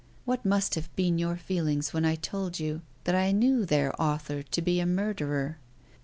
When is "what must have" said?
0.25-0.91